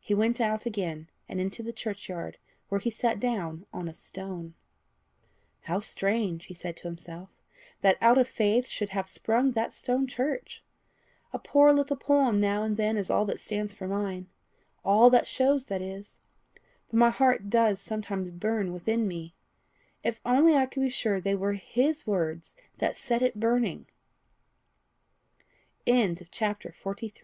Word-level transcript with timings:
He 0.00 0.14
went 0.14 0.40
out 0.40 0.64
again, 0.64 1.10
and 1.28 1.38
into 1.38 1.62
the 1.62 1.70
churchyard, 1.70 2.38
where 2.70 2.80
he 2.80 2.88
sat 2.88 3.20
down 3.20 3.66
on 3.74 3.88
a 3.90 3.92
stone. 3.92 4.54
"How 5.64 5.80
strange," 5.80 6.46
he 6.46 6.54
said 6.54 6.78
to 6.78 6.84
himself, 6.88 7.28
"that 7.82 7.98
out 8.00 8.16
of 8.16 8.26
faith 8.26 8.66
should 8.68 8.88
have 8.96 9.06
sprung 9.06 9.50
that 9.52 9.74
stone 9.74 10.06
church! 10.06 10.64
A 11.34 11.38
poor 11.38 11.74
little 11.74 11.98
poem 11.98 12.40
now 12.40 12.62
and 12.62 12.78
then 12.78 12.96
is 12.96 13.10
all 13.10 13.26
that 13.26 13.38
stands 13.38 13.70
for 13.74 13.86
mine 13.86 14.28
all 14.82 15.10
that 15.10 15.26
shows, 15.26 15.66
that 15.66 15.82
is! 15.82 16.20
But 16.88 16.96
my 16.96 17.10
heart 17.10 17.50
does 17.50 17.82
sometimes 17.82 18.32
burn, 18.32 18.72
within 18.72 19.06
me. 19.06 19.34
If 20.02 20.22
only 20.24 20.54
I 20.56 20.64
could 20.64 20.80
be 20.80 20.88
sure 20.88 21.20
they 21.20 21.34
were 21.34 21.52
HIS 21.52 22.06
words 22.06 22.56
that 22.78 22.96
set 22.96 23.20
it 23.20 23.38
burning!" 23.38 23.84
CHAPTER 25.86 26.14
XI. 26.14 26.16
THE 26.16 26.28
SHEATH. 27.04 27.14
"Mr. 27.14 27.18